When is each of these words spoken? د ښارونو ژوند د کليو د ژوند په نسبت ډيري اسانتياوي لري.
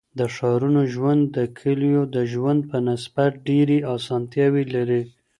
د 0.19 0.21
ښارونو 0.35 0.81
ژوند 0.93 1.21
د 1.35 1.37
کليو 1.59 2.01
د 2.15 2.17
ژوند 2.33 2.61
په 2.71 2.77
نسبت 2.89 3.31
ډيري 3.47 3.79
اسانتياوي 3.95 4.65
لري. 4.75 5.01